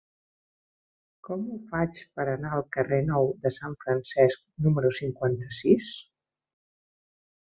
[1.27, 5.91] Com ho faig per anar al carrer Nou de Sant Francesc número cinquanta-sis?